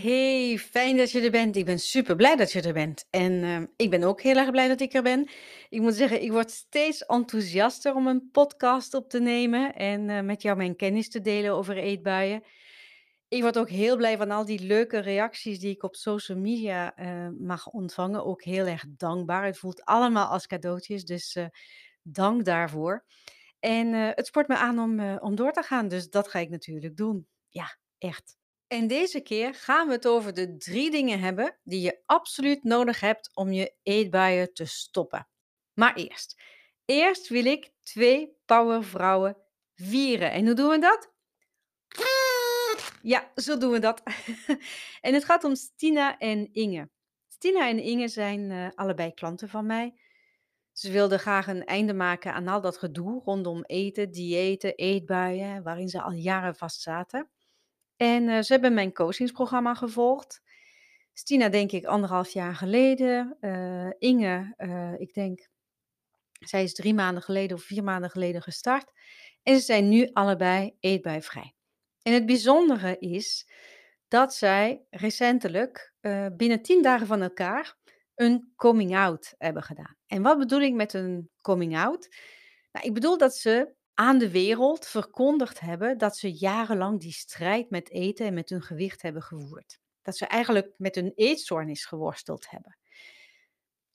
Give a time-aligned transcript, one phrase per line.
[0.00, 1.56] Hey, fijn dat je er bent.
[1.56, 3.06] Ik ben super blij dat je er bent.
[3.10, 5.28] En ehm, ik ben ook heel erg blij dat ik er ben.
[5.68, 10.20] Ik moet zeggen, ik word steeds enthousiaster om een podcast op te nemen en eh,
[10.20, 12.44] met jou mijn kennis te delen over eetbuien.
[13.28, 16.96] Ik word ook heel blij van al die leuke reacties die ik op social media
[16.96, 18.24] eh, mag ontvangen.
[18.24, 19.44] Ook heel erg dankbaar.
[19.44, 21.46] Het voelt allemaal als cadeautjes, dus eh,
[22.02, 23.04] dank daarvoor.
[23.60, 26.96] En het sport me aan om, om door te gaan, dus dat ga ik natuurlijk
[26.96, 27.26] doen.
[27.48, 28.37] Ja, echt.
[28.68, 33.00] En deze keer gaan we het over de drie dingen hebben die je absoluut nodig
[33.00, 35.28] hebt om je eetbuien te stoppen.
[35.74, 36.42] Maar eerst,
[36.84, 39.36] eerst wil ik twee powervrouwen
[39.74, 40.30] vieren.
[40.32, 41.12] En hoe doen we dat?
[43.02, 44.02] Ja, zo doen we dat.
[45.00, 46.90] en het gaat om Stina en Inge.
[47.28, 50.00] Stina en Inge zijn eh, allebei klanten van mij.
[50.72, 55.88] Ze wilden graag een einde maken aan al dat gedoe rondom eten, diëten, eetbuien, waarin
[55.88, 57.30] ze al jaren vast zaten.
[57.98, 60.42] En eh, ze hebben mijn coachingsprogramma gevolgd.
[61.12, 63.36] Stina, denk ik, anderhalf jaar geleden.
[63.40, 65.48] Eh, Inge, eh, ik denk,
[66.32, 68.92] zij is drie maanden geleden of vier maanden geleden gestart.
[69.42, 71.54] En ze zijn nu allebei eetbuivrij.
[72.02, 73.50] En het bijzondere is
[74.08, 75.92] dat zij recentelijk,
[76.36, 77.76] binnen tien dagen van elkaar,
[78.14, 79.96] een coming out hebben gedaan.
[80.06, 82.08] En wat bedoel ik met een coming out?
[82.72, 87.70] Nou, ik bedoel dat ze aan de wereld verkondigd hebben dat ze jarenlang die strijd
[87.70, 89.78] met eten en met hun gewicht hebben gevoerd.
[90.02, 92.78] Dat ze eigenlijk met hun eetstoornis geworsteld hebben.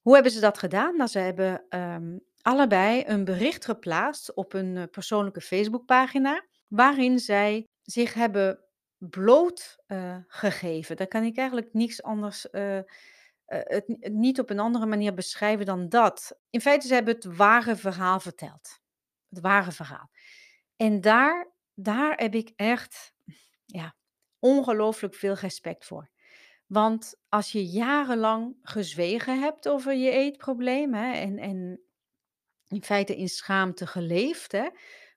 [0.01, 0.97] Hoe hebben ze dat gedaan?
[0.97, 7.67] Nou, ze hebben ehm, allebei een bericht geplaatst op een eh, persoonlijke Facebookpagina, waarin zij
[7.81, 8.63] zich hebben
[8.97, 10.95] bloot eh, gegeven.
[10.95, 12.79] Daar kan ik eigenlijk niets anders, eh,
[13.45, 16.39] het niet op een andere manier beschrijven dan dat.
[16.49, 18.81] In feite, ze hebben het ware verhaal verteld.
[19.33, 20.09] Het ware verhaal.
[20.75, 23.13] En daar, daar heb ik echt
[23.65, 23.95] ja,
[24.39, 26.09] ongelooflijk veel respect voor.
[26.65, 31.81] Want als je jarenlang gezwegen hebt over je eetprobleem hè, en, en
[32.67, 34.69] in feite in schaamte geleefd, hè,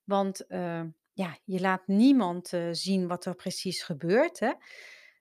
[0.04, 0.82] want eh,
[1.12, 4.40] ja, je laat niemand eh, zien wat er precies gebeurt.
[4.40, 4.52] Hè.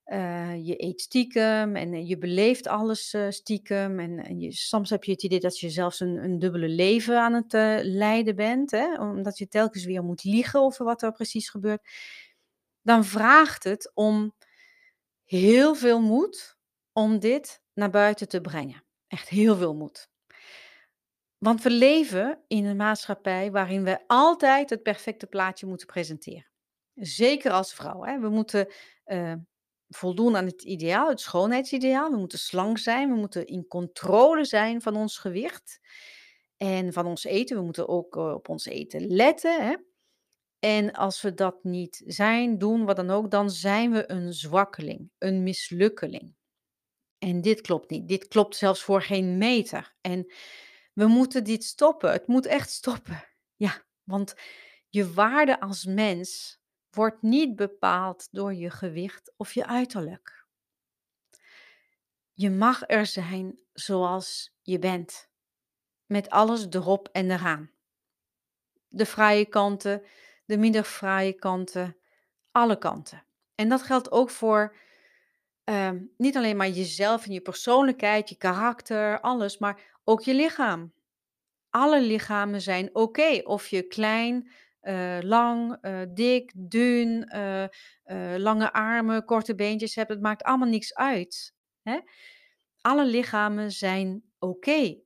[0.06, 4.00] Eh, je eet stiekem en eh, je beleeft alles eh, stiekem.
[4.00, 7.34] En, je, soms heb je het idee dat je zelfs een, een dubbele leven aan
[7.34, 11.88] het leiden bent, hè, omdat je telkens weer moet liegen over wat er precies gebeurt.
[12.82, 14.36] Dan vraagt het om
[15.24, 16.58] heel veel moed
[16.92, 18.84] om dit naar buiten te brengen.
[19.08, 20.10] Echt heel veel moed.
[21.38, 26.52] Want we leven in een maatschappij waarin we altijd het perfecte plaatje moeten presenteren.
[26.94, 28.04] Zeker als vrouw.
[28.04, 28.20] Hè?
[28.20, 28.68] We moeten
[29.90, 32.12] voldoen aan het ideaal, het schoonheidsideaal.
[32.12, 33.10] We moeten slank zijn.
[33.10, 35.80] We moeten in controle zijn van ons gewicht
[36.58, 37.58] en van ons eten.
[37.58, 39.66] We moeten ook eh, op ons eten letten.
[39.68, 39.76] Hè?
[40.60, 45.10] En als we dat niet zijn, doen, wat dan ook, dan zijn we een zwakkeling,
[45.18, 46.36] een mislukkeling.
[47.18, 48.08] En dit klopt niet.
[48.08, 49.96] Dit klopt zelfs voor geen meter.
[50.02, 50.34] En
[50.94, 52.12] we moeten dit stoppen.
[52.12, 53.24] Het moet echt stoppen.
[53.56, 54.36] Ja, want
[54.90, 56.60] je waarde als mens
[56.96, 60.46] wordt niet bepaald door je gewicht of je uiterlijk.
[62.34, 65.30] Je mag er zijn zoals je bent,
[66.06, 67.72] met alles erop en eraan.
[68.88, 70.04] De fraaie kanten,
[70.46, 71.98] de minder fraaie kanten,
[72.52, 73.26] alle kanten.
[73.56, 74.76] En dat geldt ook voor
[75.66, 80.94] Ehm, niet alleen maar jezelf en je persoonlijkheid, je karakter, alles, maar ook je lichaam.
[81.70, 83.42] Alle lichamen zijn oké.
[83.44, 84.52] Of je klein,
[84.86, 87.66] eh, lang, eh, dik, dun, eh,
[88.38, 91.54] lange armen, korte beentjes hebt, het maakt allemaal niks uit.
[91.82, 92.00] Hè?
[92.82, 94.98] Alle lichamen zijn oké.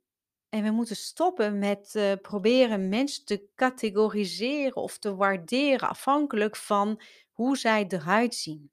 [0.50, 7.02] En we moeten stoppen met proberen mensen te categoriseren of te waarderen afhankelijk van
[7.32, 8.72] hoe zij eruit zien.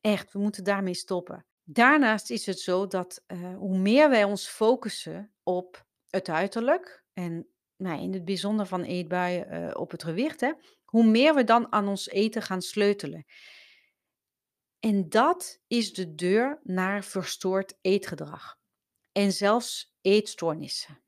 [0.00, 1.46] Echt, we moeten daarmee stoppen.
[1.62, 3.24] Daarnaast is het zo dat
[3.56, 7.49] hoe meer wij ons focussen op het uiterlijk en
[7.80, 10.52] nou, in het bijzonder van eetbuien eh, op het gewicht, hè,
[10.84, 13.26] hoe meer we dan aan ons eten gaan sleutelen.
[14.80, 18.58] En dat is de deur naar verstoord eetgedrag
[19.12, 21.00] en zelfs eetstoornissen.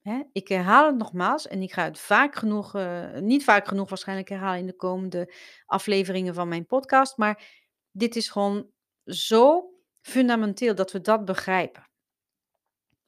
[0.00, 0.22] Hè?
[0.32, 4.28] Ik herhaal het nogmaals en ik ga het vaak genoeg, eh, niet vaak genoeg waarschijnlijk
[4.28, 5.34] herhalen in de komende
[5.66, 8.70] afleveringen van mijn podcast, maar dit is gewoon
[9.04, 11.88] zo fundamenteel dat we dat begrijpen.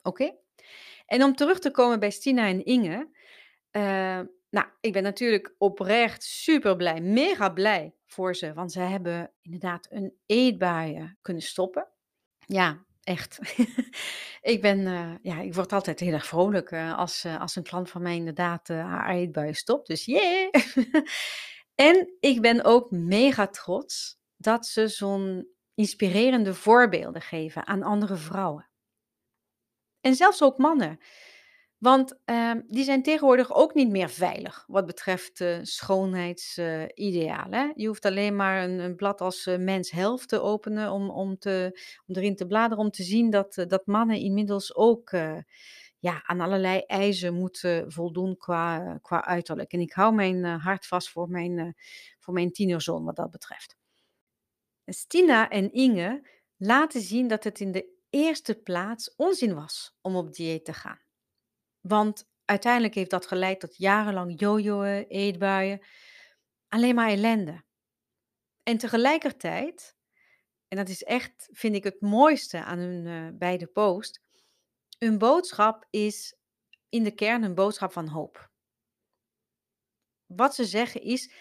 [0.03, 0.37] Oké?
[1.09, 3.09] En om terug te komen bij Stina en Inge.
[3.71, 4.21] eh,
[4.51, 8.53] nou, ik ben natuurlijk oprecht super blij, mega blij voor ze.
[8.53, 11.89] Want ze hebben inderdaad een eetbuien kunnen stoppen.
[12.47, 13.39] Ja, echt.
[14.53, 17.63] ik ben, eh, ja, ik word altijd heel erg vrolijk eh, als, eh, als een
[17.63, 19.87] klant van mij inderdaad eh, haar eetbuien stopt.
[19.89, 20.51] Dus yeah!
[21.75, 28.68] en ik ben ook mega trots dat ze zo'n inspirerende voorbeelden geven aan andere vrouwen.
[30.01, 30.99] En zelfs ook mannen.
[31.79, 37.73] Want ehm, die zijn tegenwoordig ook niet meer veilig wat betreft uh, schoonheidsidealen.
[37.75, 41.39] je hoeft alleen maar een, een blad als uh, Mens Health te openen om, om,
[41.39, 45.11] te, om erin te bladeren om te zien dat, uh, dat mannen inmiddels ook
[46.01, 49.73] ja, aan allerlei eisen moeten voldoen qua, qua uiterlijk.
[49.73, 51.77] En ik hou mijn hart vast voor mijn,
[52.19, 53.77] voor mijn tienerzoon wat dat betreft.
[54.85, 60.33] Stina en Inge laten zien dat het in de eerste plaats onzin was om op
[60.33, 61.01] dieet te gaan.
[61.81, 65.87] Want uiteindelijk heeft dat geleid tot jarenlang jojoen, eetbuien,
[66.69, 67.65] alleen maar ellende.
[68.63, 69.97] En tegelijkertijd,
[70.69, 74.21] en dat is echt, vind ik, het mooiste aan hun uh, beide post,
[74.99, 76.37] hun boodschap is
[76.89, 78.51] in de kern een boodschap van hoop.
[80.27, 81.33] Wat ze zeggen is,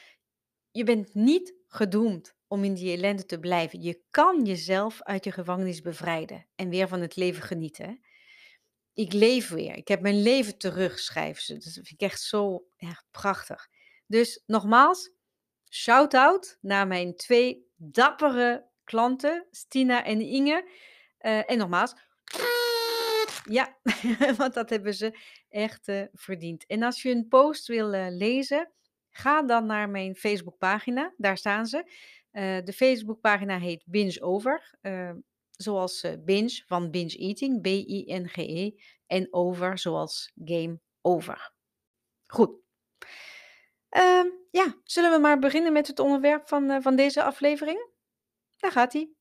[0.71, 3.81] je bent niet gedoemd om in die ellende te blijven.
[3.81, 7.99] Je kan jezelf uit je gevangenis bevrijden en weer van het leven genieten.
[8.93, 9.75] Ik leef weer.
[9.75, 11.53] Ik heb mijn leven terug, schrijven ze.
[11.53, 12.67] Dat vind ik echt zo
[13.11, 13.67] prachtig.
[14.07, 15.11] Dus nogmaals,
[15.69, 20.69] shout-out naar mijn twee dappere klanten, Stina en Inge.
[21.21, 21.95] Uh, en nogmaals,
[23.43, 23.77] ja,
[24.37, 26.65] want dat hebben ze echt uh, verdiend.
[26.65, 28.71] En als je een post wil uh, lezen,
[29.09, 31.13] ga dan naar mijn Facebookpagina.
[31.17, 31.91] Daar staan ze.
[32.37, 34.77] Uh, de Facebookpagina heet Binge Over.
[35.51, 38.71] zoals binge van binge eating, B-I-N-G-E.
[39.05, 41.51] En over zoals game over.
[42.25, 42.51] Goed.
[43.89, 47.89] Ehm, ja, zullen we maar beginnen met het onderwerp van, van deze aflevering?
[48.57, 49.16] Daar gaat hij.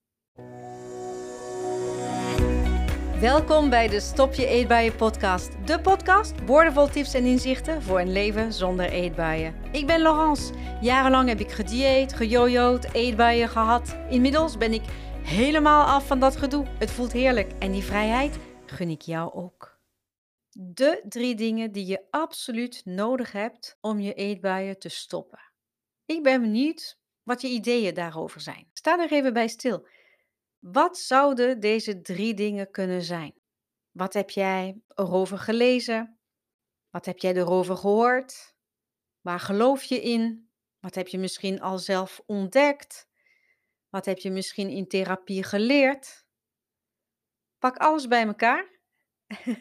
[3.21, 5.67] Welkom bij de Stop je eetbuien podcast.
[5.67, 9.55] De podcast, woordenvol tips en inzichten voor een leven zonder eetbuien.
[9.73, 10.55] Ik ben Laurence.
[10.81, 13.97] Jarenlang heb ik gedieet, gejojoed, eetbuien gehad.
[14.11, 14.83] Inmiddels ben ik
[15.23, 16.67] helemaal af van dat gedoe.
[16.79, 19.79] Het voelt heerlijk en die vrijheid gun ik jou ook.
[20.51, 25.41] De drie dingen die je absoluut nodig hebt om je eetbuien te stoppen.
[26.07, 28.69] Ik ben benieuwd wat je ideeën daarover zijn.
[28.73, 29.87] Sta er even bij stil.
[30.73, 33.35] Wat zouden deze drie dingen kunnen zijn?
[33.91, 36.19] Wat heb jij erover gelezen?
[36.91, 38.55] Wat heb jij erover gehoord?
[39.21, 40.51] Waar geloof je in?
[40.81, 43.09] Wat heb je misschien al zelf ontdekt?
[43.89, 46.27] Wat heb je misschien in therapie geleerd?
[47.59, 48.81] Pak alles bij elkaar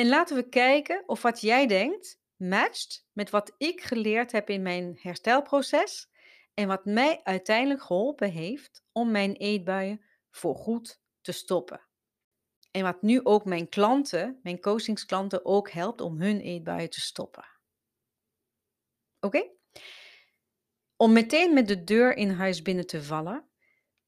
[0.00, 4.62] en laten we kijken of wat jij denkt matcht met wat ik geleerd heb in
[4.62, 6.08] mijn herstelproces
[6.54, 11.88] en wat mij uiteindelijk geholpen heeft om mijn eetbuien voor goed te stoppen.
[12.70, 17.44] En wat nu ook mijn klanten, mijn coachingsklanten ook helpt om hun eetbuien te stoppen.
[19.20, 19.50] Oké?
[20.96, 23.48] Om meteen met de deur in huis binnen te vallen,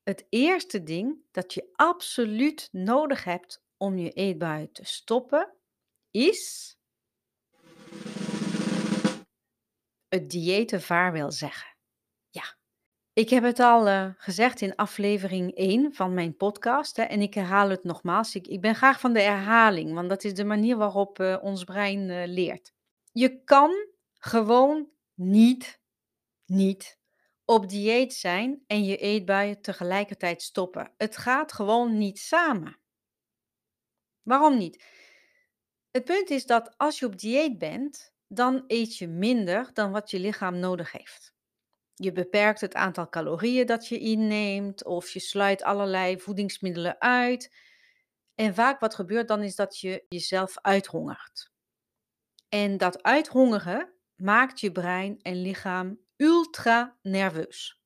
[0.02, 5.56] het eerste ding dat je absoluut nodig hebt om je eetbuien te stoppen,
[6.10, 6.76] is
[10.08, 11.71] het diëten vaarwel zeggen.
[13.14, 17.34] Ik heb het al uh, gezegd in aflevering 1 van mijn podcast hè, en ik
[17.34, 18.34] herhaal het nogmaals.
[18.34, 22.08] Ik, ben graag van de herhaling, want dat is de manier waarop uh, ons brein
[22.08, 22.72] uh, leert.
[23.12, 25.80] Je kan gewoon niet,
[26.46, 26.98] niet
[27.44, 30.92] op dieet zijn en je eetbuien tegelijkertijd stoppen.
[30.96, 32.78] Het gaat gewoon niet samen.
[34.22, 34.84] Waarom niet?
[35.90, 40.10] Het punt is dat als je op dieet bent, dan eet je minder dan wat
[40.10, 41.31] je lichaam nodig heeft.
[42.02, 47.54] Je beperkt het aantal calorieën dat je inneemt of je sluit allerlei voedingsmiddelen uit.
[48.34, 51.52] En vaak wat gebeurt dan is dat je jezelf uithongert.
[52.48, 57.80] En dat uithongeren maakt je brein en lichaam ultra nerveus.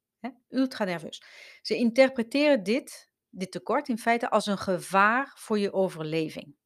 [0.49, 1.23] Ultra nerveus.
[1.63, 6.57] Ze interpreteren dit, dit tekort in feite als een gevaar voor je overleving.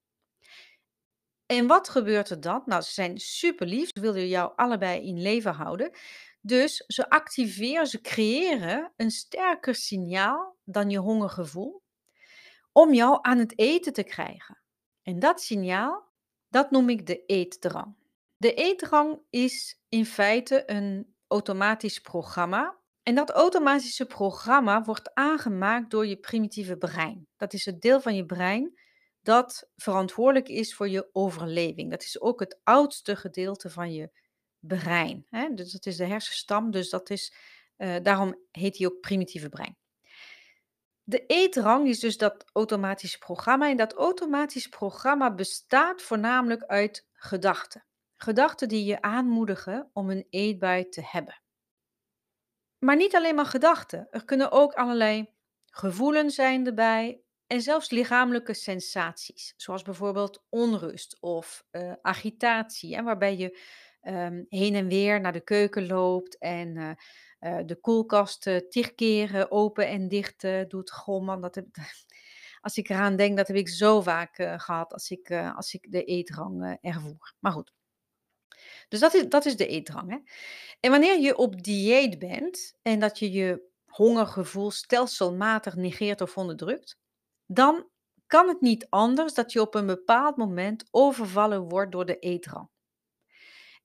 [1.46, 2.62] En wat gebeurt er dan?
[2.64, 5.90] Nou, ze zijn super lief, ze willen jou allebei in leven houden.
[6.40, 11.82] Dus ze activeren, ze creëren een sterker signaal dan je hongergevoel
[12.72, 14.62] om jou aan het eten te krijgen.
[15.02, 16.08] En dat signaal,
[16.48, 17.96] dat noem ik de eetdrang.
[18.36, 22.78] De eetdrang is in feite een automatisch programma.
[23.02, 27.26] En dat automatische programma wordt aangemaakt door je primitieve brein.
[27.36, 28.78] Dat is het deel van je brein
[29.22, 31.90] dat verantwoordelijk is voor je overleving.
[31.90, 34.10] Dat is ook het oudste gedeelte van je
[34.60, 35.26] brein.
[35.30, 35.54] Hè?
[35.54, 37.34] Dus dat is de hersenstam, dus dat is,
[37.76, 39.76] uh, daarom heet hij ook primitieve brein.
[41.02, 43.68] De eetrang is dus dat automatische programma.
[43.68, 47.84] En dat automatische programma bestaat voornamelijk uit gedachten.
[48.16, 51.42] Gedachten die je aanmoedigen om een eetbui te hebben.
[52.78, 54.06] Maar niet alleen maar gedachten.
[54.10, 55.28] Er kunnen ook allerlei
[55.70, 63.36] Gevoelens zijn erbij en zelfs lichamelijke sensaties, zoals bijvoorbeeld onrust of eh, agitatie, hè, waarbij
[63.36, 63.58] je
[64.00, 66.90] ehm, heen en weer naar de keuken loopt en eh,
[67.40, 70.90] eh, de koelkast eh, tig keren open en dicht doet.
[70.90, 71.62] Goh man, dat
[72.60, 75.92] als ik eraan denk, dat heb ik zo vaak eh, gehad als ik, als ik
[75.92, 77.34] de eetdrang ervoer.
[77.38, 77.72] Maar goed,
[78.88, 80.10] dus dat is, dat is de eetdrang.
[80.10, 80.18] Hè?
[80.80, 86.98] En wanneer je op dieet bent en dat je je hongergevoel stelselmatig negeert of onderdrukt,
[87.46, 87.88] dan
[88.26, 92.68] kan het niet anders dat je op een bepaald moment overvallen wordt door de eetdrang.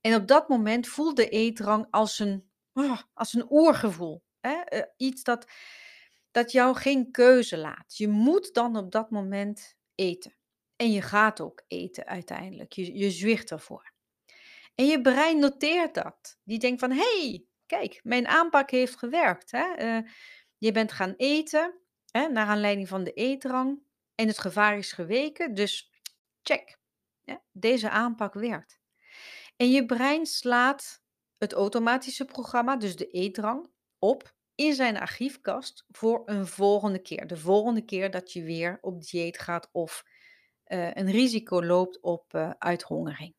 [0.06, 4.22] En op dat moment voelt de eetdrang als een, ah, als een oergevoel.
[4.40, 4.54] Hè?
[4.54, 5.46] Eh, iets dat,
[6.30, 7.96] dat jou geen keuze laat.
[7.96, 10.36] Je moet dan op dat moment eten.
[10.76, 12.72] En je gaat ook eten uiteindelijk.
[12.72, 13.92] Je, je zwicht ervoor.
[14.74, 16.38] En je brein noteert dat.
[16.44, 19.50] Die denkt van, hey, kijk, mijn aanpak heeft gewerkt.
[19.50, 19.72] Hè?
[19.72, 20.10] Eh,
[20.58, 21.74] je bent gaan eten,
[22.10, 23.82] hè, naar aanleiding van de eetdrang.
[24.14, 25.92] En het gevaar is geweken, dus
[26.42, 26.78] check.
[27.52, 28.84] Deze aanpak werkt.
[29.56, 31.02] En je brein slaat
[31.38, 37.26] het automatische programma, dus de eetdrang, op in zijn archiefkast voor een volgende keer.
[37.26, 40.04] De volgende keer dat je weer op dieet gaat of
[40.66, 43.34] uh, een risico loopt op uh, uithongering.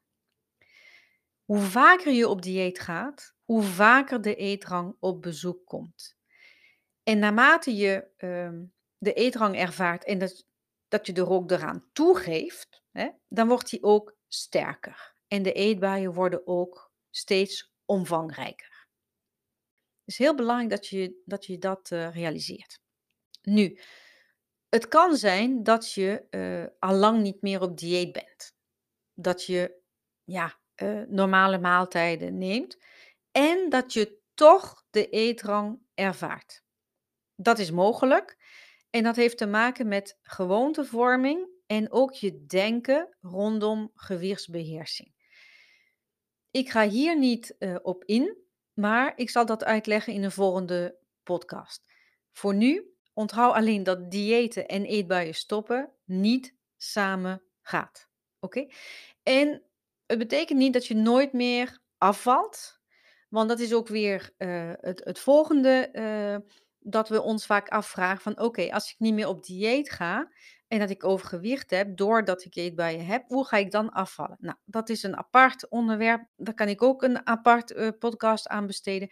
[1.46, 6.18] Hoe vaker je op dieet gaat, hoe vaker de eetrang op bezoek komt.
[7.04, 8.50] En naarmate je uh,
[8.98, 10.46] de eetrang ervaart en dat,
[10.88, 15.16] dat je er ook eraan toegeeft, hè, dan wordt die ook sterker.
[15.28, 18.88] En de eetbuien worden ook steeds omvangrijker.
[20.00, 22.80] Het is heel belangrijk dat je dat, je dat uh, realiseert.
[23.42, 23.80] Nu,
[24.70, 28.56] het kan zijn dat je uh, al lang niet meer op dieet bent.
[29.14, 29.82] Dat je
[30.24, 32.78] ja, uh, normale maaltijden neemt
[33.32, 36.64] en dat je toch de eetrang ervaart.
[37.36, 38.38] Dat is mogelijk
[38.90, 45.17] en dat heeft te maken met gewoontevorming en ook je denken rondom gewichtsbeheersing.
[46.58, 48.38] Ik ga hier niet uh, op in,
[48.74, 51.84] maar ik zal dat uitleggen in een volgende podcast.
[52.32, 58.10] Voor nu onthoud alleen dat diëten en eetbuien stoppen niet samen gaat.
[58.40, 58.68] Oké?
[59.24, 59.64] En
[60.06, 62.80] het betekent niet dat je nooit meer afvalt,
[63.30, 68.22] want dat is ook weer uh, het, het, volgende uh, dat we ons vaak afvragen
[68.22, 70.32] van oké, als ik niet meer op dieet ga
[70.68, 74.38] en dat ik overgewicht heb doordat ik eetbuien heb, hoe ga ik dan afvallen?
[74.40, 78.68] Nou, dat is een apart onderwerp, daar kan ik ook een apart uh, podcast aan
[78.68, 79.10] besteden.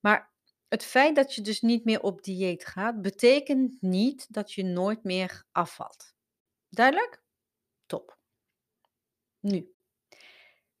[0.00, 0.32] Maar
[0.68, 5.04] het feit dat je dus niet meer op dieet gaat, betekent niet dat je nooit
[5.04, 6.14] meer afvalt.
[6.68, 7.22] Duidelijk?
[7.86, 8.18] Top.
[9.40, 9.74] Nu,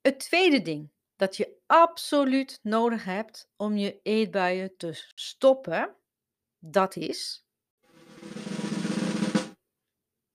[0.00, 5.96] het tweede ding dat je absoluut nodig hebt om je eetbuien te stoppen,
[6.66, 7.46] dat is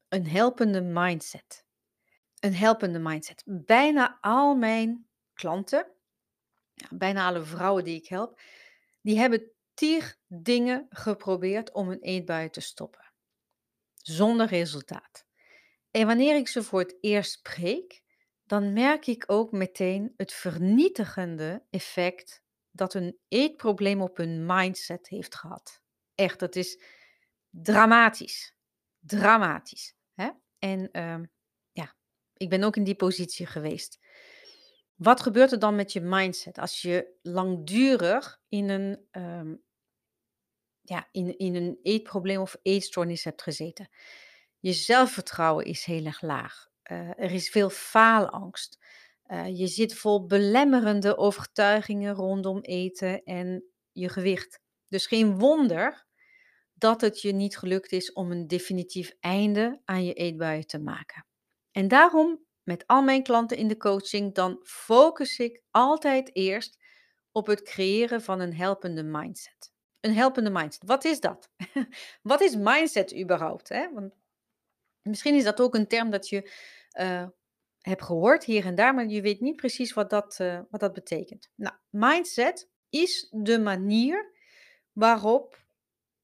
[0.08, 1.66] een helpende mindset.
[2.40, 3.44] Een helpende mindset.
[3.46, 5.88] Bijna al mijn klanten,
[6.90, 8.42] bijna alle vrouwen die ik help,
[9.02, 13.12] die hebben tig dingen geprobeerd om hun eetbuien te stoppen.
[13.96, 15.26] Zonder resultaat.
[15.92, 18.02] En wanneer ik ze voor het eerst spreek,
[18.44, 25.36] dan merk ik ook meteen het vernietigende effect dat een eetprobleem op hun mindset heeft
[25.36, 25.79] gehad.
[26.20, 26.82] Echt, dat is
[27.50, 28.56] dramatisch.
[29.00, 29.96] Dramatisch.
[30.14, 30.30] Hè?
[30.58, 31.28] En uh,
[31.72, 31.96] ja,
[32.34, 34.00] ik ben ook in die positie geweest.
[34.96, 39.64] Wat gebeurt er dan met je mindset als je langdurig in een, um,
[40.82, 43.90] ja, in, in een eetprobleem of eetstoornis hebt gezeten?
[44.60, 46.68] Je zelfvertrouwen is heel erg laag.
[46.92, 48.78] Uh, er is veel faalangst.
[49.28, 54.60] Uh, je zit vol belemmerende overtuigingen rondom eten en je gewicht.
[54.88, 56.08] Dus geen wonder
[56.80, 61.26] dat het je niet gelukt is om een definitief einde aan je eetbuien te maken.
[61.72, 66.78] En daarom, met al mijn klanten in de coaching, dan focus ik altijd eerst
[67.32, 69.72] op het creëren van een helpende mindset.
[70.00, 70.84] Een helpende mindset.
[70.86, 71.50] Wat is dat?
[72.22, 73.70] Wat is mindset überhaupt?
[73.70, 73.94] Hè?
[73.94, 74.14] Want
[75.02, 76.52] misschien is dat ook een term dat je
[77.00, 77.28] uh,
[77.80, 80.94] hebt gehoord hier en daar, maar je weet niet precies wat dat, uh, wat dat
[80.94, 81.52] betekent.
[81.56, 84.34] Nou, mindset is de manier
[84.92, 85.68] waarop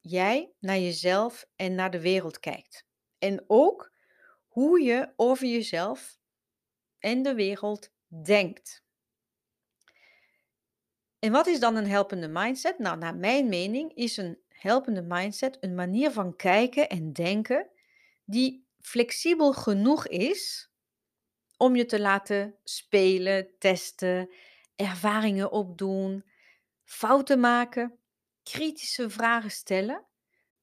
[0.07, 2.85] jij naar jezelf en naar de wereld kijkt.
[3.17, 3.91] En ook
[4.47, 6.19] hoe je over jezelf
[6.99, 7.89] en de wereld
[8.23, 8.83] denkt.
[11.19, 12.79] En wat is dan een helpende mindset?
[12.79, 17.69] Nou, naar mijn mening is een helpende mindset een manier van kijken en denken
[18.23, 20.69] die flexibel genoeg is
[21.57, 24.33] om je te laten spelen, testen,
[24.75, 26.25] ervaringen opdoen,
[26.83, 27.99] fouten maken,
[28.51, 30.05] kritische vragen stellen,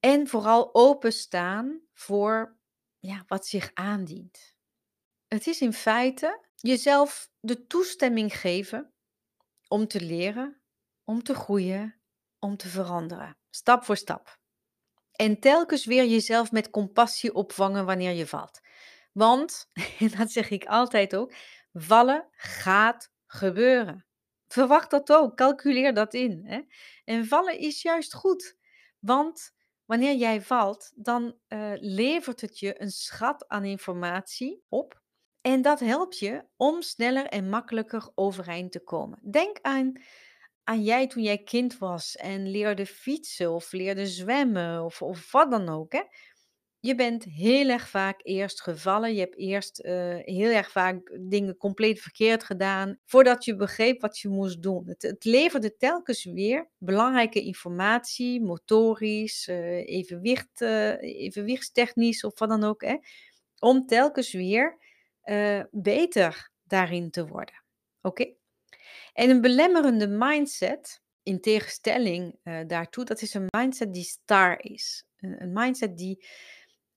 [0.01, 2.57] En vooral openstaan voor
[2.99, 4.55] ja, wat zich aandient.
[5.29, 8.93] Het is in feite jezelf de toestemming geven
[9.69, 10.63] om te leren,
[11.05, 12.01] om te groeien,
[12.39, 14.41] om te veranderen, stap voor stap.
[15.13, 18.61] En telkens weer jezelf met compassie opvangen wanneer je valt.
[19.13, 21.35] Want, en dat zeg ik altijd ook,
[21.73, 24.07] vallen gaat gebeuren.
[24.53, 26.41] Verwacht dat ook, calculeer dat in.
[26.45, 26.61] Hè?
[27.05, 28.57] En vallen is juist goed,
[28.99, 29.53] want
[29.85, 35.01] wanneer jij valt, dan uh, levert het je een schat aan informatie op.
[35.41, 39.19] En dat helpt je om sneller en makkelijker overeind te komen.
[39.31, 39.93] Denk aan,
[40.65, 45.51] aan jij toen jij kind was en leerde fietsen of leerde zwemmen of, of wat
[45.51, 45.93] dan ook.
[45.93, 46.03] Hè?
[46.85, 49.15] Je bent heel erg vaak eerst gevallen.
[49.15, 52.99] Je hebt eerst uh, heel erg vaak dingen compleet verkeerd gedaan.
[53.05, 54.87] Voordat je begreep wat je moest doen.
[54.87, 62.65] Het, het leverde telkens weer belangrijke informatie, motorisch, uh, evenwicht, uh, evenwichtstechnisch of wat dan
[62.65, 62.83] ook.
[62.83, 62.97] Hè,
[63.59, 64.79] om telkens weer
[65.71, 67.63] beter daarin te worden.
[68.01, 68.33] Oké?
[69.13, 75.05] En een belemmerende mindset, in tegenstelling daartoe, dat is een mindset die star is.
[75.17, 76.27] Een, een mindset die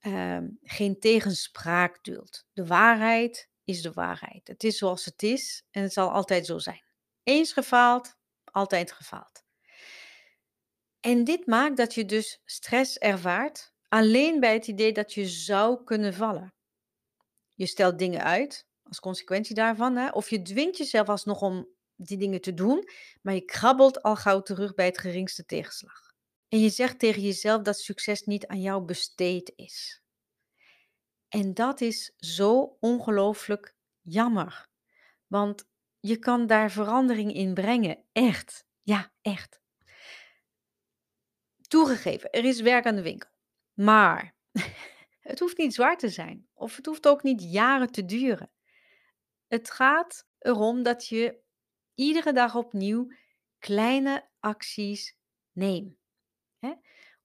[0.05, 2.45] Ehm, geen tegenspraak duldt.
[2.53, 4.47] De waarheid is de waarheid.
[4.47, 6.83] Het is zoals het is en het zal altijd zo zijn.
[7.23, 9.43] Eens gefaald, altijd gefaald.
[10.99, 15.83] En dit maakt dat je dus stress ervaart alleen bij het idee dat je zou
[15.83, 16.53] kunnen vallen.
[17.53, 20.09] Je stelt dingen uit als consequentie daarvan, hè?
[20.09, 22.89] of je dwingt jezelf alsnog om die dingen te doen,
[23.21, 26.04] maar je krabbelt al gauw terug bij het geringste tegenslag.
[26.49, 30.03] En je zegt tegen jezelf dat succes niet aan jou besteed is.
[31.27, 34.67] En dat is zo ongelooflijk jammer.
[35.27, 35.67] Want
[35.99, 38.03] je kan daar verandering in brengen.
[38.11, 38.65] Echt.
[38.81, 39.61] Ja, echt.
[41.67, 43.29] Toegegeven, er is werk aan de winkel.
[43.73, 44.35] Maar
[45.19, 46.47] het hoeft niet zwaar te zijn.
[46.53, 48.51] Of het hoeft ook niet jaren te duren.
[49.47, 51.39] Het gaat erom dat je
[51.93, 53.11] iedere dag opnieuw
[53.59, 55.17] kleine acties
[55.51, 56.04] neemt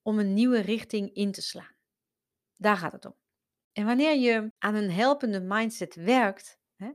[0.02, 1.74] om een nieuwe richting in te slaan.
[2.56, 3.14] Daar gaat het om.
[3.72, 6.90] En wanneer je aan een helpende mindset werkt, hè,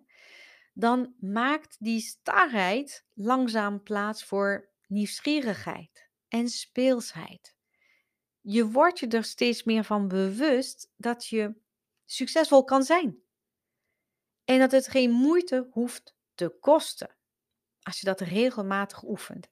[0.73, 7.55] dan maakt die starheid langzaam plaats voor nieuwsgierigheid en speelsheid.
[8.41, 11.55] Je wordt je er steeds meer van bewust dat je
[12.05, 13.23] succesvol kan zijn.
[14.43, 17.15] En dat het geen moeite hoeft te kosten
[17.81, 19.49] als je dat regelmatig oefent.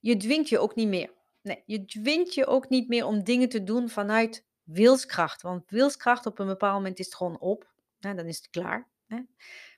[0.00, 1.18] Je dwingt je ook niet meer.
[1.42, 5.42] Nee, je dwingt je ook niet meer om dingen te doen vanuit wilskracht.
[5.42, 7.72] Want wilskracht op een bepaald moment is het gewoon op.
[7.98, 8.88] dan is het klaar.
[9.06, 9.20] Hè?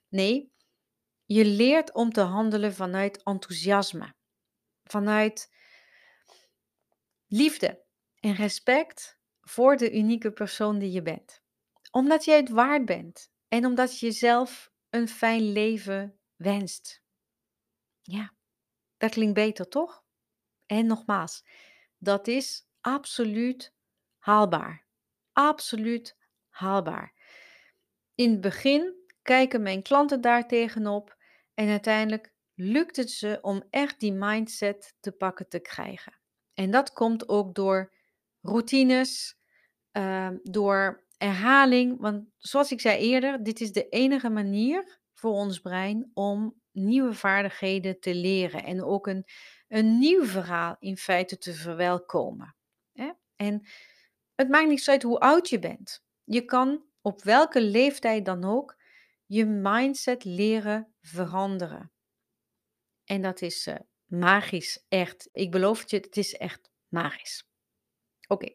[0.09, 0.53] Nee,
[1.25, 4.15] je leert om te handelen vanuit enthousiasme.
[4.85, 5.55] Vanuit
[7.27, 7.85] liefde
[8.21, 11.43] en respect voor de unieke persoon die je bent.
[11.91, 13.31] Omdat jij het waard bent.
[13.49, 17.03] En omdat je jezelf een fijn leven wenst.
[18.03, 18.35] Ja,
[18.97, 20.02] dat klinkt beter, toch?
[20.73, 21.45] En nogmaals,
[21.99, 23.75] dat is absoluut
[24.19, 24.87] haalbaar.
[25.33, 26.17] Absoluut
[26.49, 27.15] haalbaar.
[28.15, 31.17] In het begin kijken mijn klanten daar tegenop
[31.55, 36.21] en uiteindelijk lukt het ze om echt die mindset te pakken te krijgen.
[36.55, 37.93] En dat komt ook door
[38.41, 39.39] routines,
[39.91, 42.01] ehm, door herhaling.
[42.01, 47.15] Want zoals ik zei eerder, dit is de enige manier voor ons brein om nieuwe
[47.15, 49.25] vaardigheden te leren en ook een,
[49.69, 52.57] een nieuw verhaal in feite te verwelkomen.
[53.43, 53.67] En
[54.35, 56.05] het maakt niet uit hoe oud je bent.
[56.25, 58.77] Je kan op welke leeftijd dan ook
[59.27, 61.93] je mindset leren veranderen.
[63.05, 65.29] En dat is uh, magisch, echt.
[65.33, 67.45] Ik beloof het je, het is echt magisch.
[68.29, 68.55] Oké.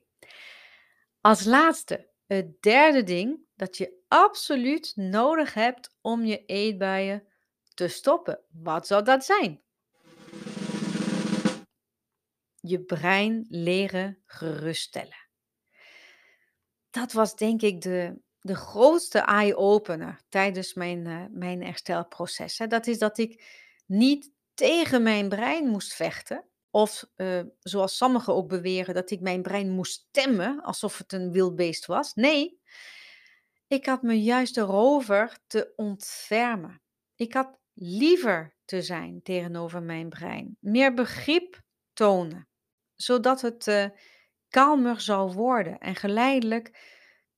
[1.21, 7.27] Als laatste, het derde ding dat je absoluut nodig hebt om je eetbuien
[7.77, 8.39] te stoppen.
[8.51, 9.61] Wat zou dat zijn?
[12.59, 15.27] Je brein leren geruststellen
[16.99, 22.57] dat was denk ik de, de grootste eye-opener tijdens mijn, uh, mijn herstelproces.
[22.57, 22.67] Hè.
[22.67, 23.43] Dat is dat ik
[23.85, 26.45] niet tegen mijn brein moest vechten.
[26.69, 31.31] Of uh, zoals sommigen ook beweren, dat ik mijn brein moest stemmen alsof het een
[31.31, 32.13] wild beest was.
[32.13, 32.61] Nee,
[33.67, 36.81] ik had me juist erover te ontfermen.
[37.15, 40.57] Ik had liever te zijn tegenover mijn brein.
[40.59, 41.61] Meer begrip
[41.93, 42.47] tonen.
[42.95, 43.85] Zodat het uh,
[44.47, 46.95] kalmer zou worden en geleidelijk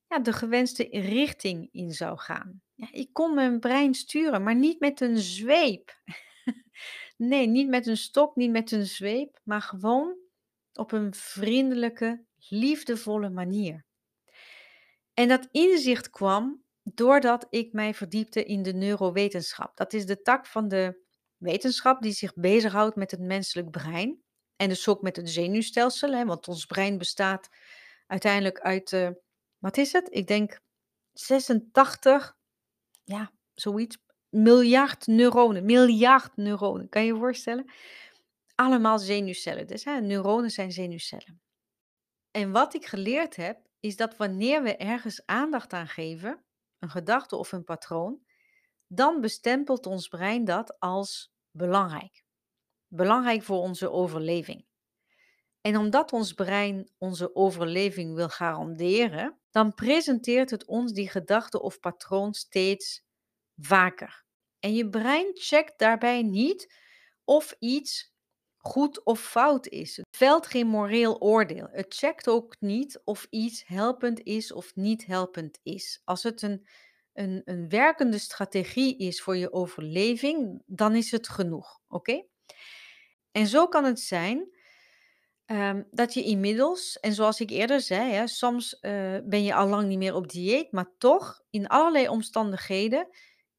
[0.07, 2.61] ja, de gewenste richting in zou gaan.
[2.73, 6.01] Ja, ik kon mijn brein sturen, maar niet met een zweep.
[7.17, 10.17] nee, niet met een stok, niet met een zweep, maar gewoon
[10.73, 13.85] op een vriendelijke, liefdevolle manier.
[15.13, 16.63] En dat inzicht kwam
[16.95, 19.77] doordat ik mij verdiepte in de neurowetenschap.
[19.77, 21.05] Dat is de tak van de
[21.37, 24.23] wetenschap die zich bezighoudt met het menselijk brein.
[24.55, 27.49] En dus ook met het zenuwstelsel, hè, want ons brein bestaat
[28.07, 29.09] uiteindelijk uit, uh,
[29.57, 30.07] wat is het?
[30.11, 30.59] Ik denk
[31.13, 32.37] 86,
[33.03, 33.97] ja, zoiets,
[34.29, 35.65] miljard neuronen.
[35.65, 37.71] Miljard neuronen, kan je je voorstellen?
[38.55, 39.67] Allemaal zenuwcellen.
[39.67, 41.41] Dus hè, neuronen zijn zenuwcellen.
[42.31, 46.43] En wat ik geleerd heb, is dat wanneer we ergens aandacht aan geven,
[46.79, 48.21] een gedachte of een patroon,
[48.87, 52.23] dan bestempelt ons brein dat als belangrijk.
[52.87, 54.65] Belangrijk voor onze overleving.
[55.61, 61.79] En omdat ons brein onze overleving wil garanderen, dan presenteert het ons die gedachte of
[61.79, 63.03] patroon steeds
[63.55, 64.25] vaker.
[64.59, 66.73] En je brein checkt daarbij niet
[67.23, 68.13] of iets
[68.61, 69.97] goed of fout is.
[69.97, 71.67] Het velt geen moreel oordeel.
[71.71, 76.01] Het checkt ook niet of iets helpend is of niet helpend is.
[76.03, 76.67] Als het een,
[77.13, 81.79] een, een werkende strategie is voor je overleving, dan is het genoeg.
[81.87, 82.23] Oké?
[83.31, 84.49] En zo kan het zijn
[85.45, 89.67] um, dat je inmiddels, en zoals ik eerder zei, hè, soms uh, ben je al
[89.67, 93.07] lang niet meer op dieet, maar toch in allerlei omstandigheden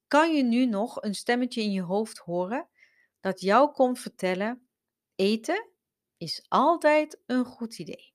[0.06, 2.68] kan je nu nog een stemmetje in je hoofd horen
[3.20, 4.69] dat jou komt vertellen
[5.20, 5.68] Eten
[6.16, 8.14] is altijd een goed idee.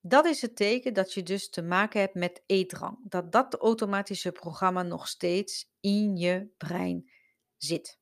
[0.00, 2.98] Dat is het teken dat je dus te maken hebt met eetdrang.
[3.02, 7.10] Dat dat automatische programma nog steeds in je brein
[7.56, 7.98] zit.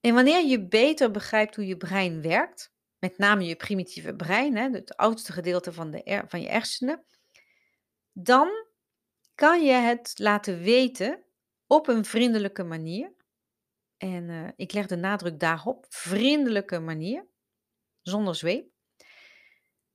[0.00, 4.70] En wanneer je beter begrijpt hoe je brein werkt, met name je primitieve brein, hè,
[4.70, 7.04] het oudste gedeelte van, de van je hersenen,
[8.12, 8.48] dan
[9.34, 11.24] kan je het laten weten
[11.66, 13.16] op een vriendelijke manier
[13.98, 17.26] en uh, ik leg de nadruk daarop, vriendelijke manier,
[18.02, 18.70] zonder zweep,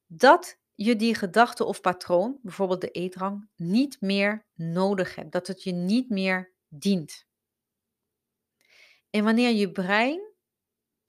[0.08, 5.32] dat je die gedachte of patroon, bijvoorbeeld de eetrang, niet meer nodig hebt.
[5.32, 7.26] Dat het je niet meer dient.
[9.10, 10.32] En wanneer je brein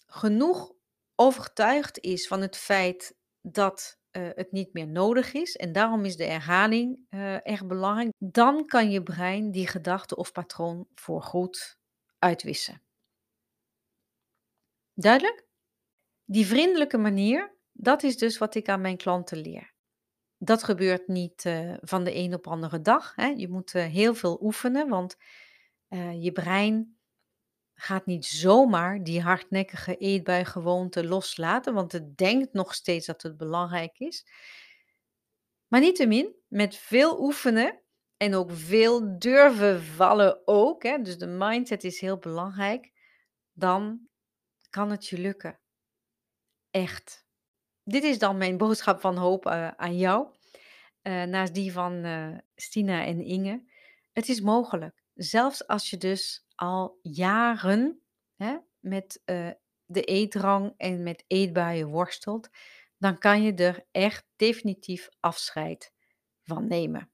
[0.06, 0.72] genoeg
[1.14, 6.16] overtuigd is van het feit dat uh, het niet meer nodig is, en daarom is
[6.16, 11.78] de herhaling uh, erg belangrijk, dan kan je brein die gedachte of patroon voorgoed
[12.18, 12.83] uitwissen.
[14.94, 15.46] Duidelijk?
[16.24, 19.72] Die vriendelijke manier, dat is dus wat ik aan mijn klanten leer.
[20.38, 23.14] Dat gebeurt niet uh, van de een op andere dag.
[23.14, 23.26] Hè.
[23.26, 25.16] Je moet uh, heel veel oefenen, want
[25.88, 26.98] uh, je brein
[27.74, 33.98] gaat niet zomaar die hardnekkige eetbuigewoonte loslaten, want het denkt nog steeds dat het belangrijk
[33.98, 34.26] is.
[35.66, 37.82] Maar niettemin, met veel oefenen
[38.16, 42.92] en ook veel durven vallen ook, hè, dus de mindset is heel belangrijk,
[43.52, 44.08] dan
[44.74, 45.60] kan het je lukken.
[46.70, 47.26] Echt.
[47.82, 50.26] Dit is dan mijn boodschap van hoop uh, aan jou.
[51.02, 53.64] Uh, naast die van uh, Stina en Inge.
[54.12, 55.02] Het is mogelijk.
[55.14, 58.02] Zelfs als je dus al jaren
[58.36, 59.22] hè, met
[59.84, 62.48] de eetdrang en met eetbuien worstelt,
[62.98, 65.92] dan kan je er echt definitief afscheid
[66.42, 67.13] van nemen.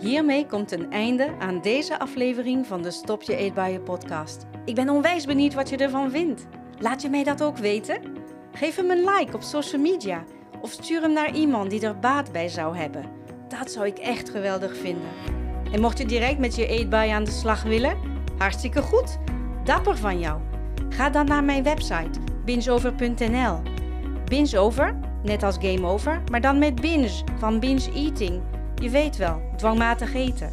[0.00, 4.46] Hiermee komt een einde aan deze aflevering van de Stop je Eetbuien podcast.
[4.64, 6.46] Ik ben onwijs benieuwd wat je ervan vindt.
[6.78, 8.00] Laat je mij dat ook weten?
[8.52, 10.24] Geef hem een like op social media
[10.60, 13.04] of stuur hem naar iemand die er baat bij zou hebben.
[13.48, 15.08] Dat zou ik echt geweldig vinden.
[15.72, 17.96] En mocht je direct met je eetbui aan de slag willen,
[18.38, 19.18] hartstikke goed.
[19.64, 20.40] Dapper van jou.
[20.88, 23.60] Ga dan naar mijn website bingeover.nl.
[24.24, 28.42] Binge over, net als game over, maar dan met binge van binge eating.
[28.80, 30.50] Je weet wel, dwangmatig eten.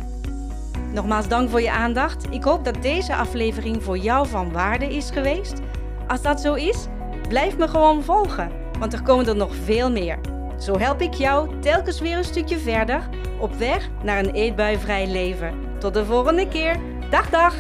[0.93, 2.25] Nogmaals dank voor je aandacht.
[2.29, 5.61] Ik hoop dat deze aflevering voor jou van waarde is geweest.
[6.07, 6.87] Als dat zo is,
[7.27, 10.19] blijf me gewoon volgen, want er komen er nog veel meer.
[10.59, 13.09] Zo help ik jou telkens weer een stukje verder
[13.39, 15.53] op weg naar een eetbuivrij leven.
[15.79, 16.79] Tot de volgende keer.
[17.09, 17.55] Dag dag!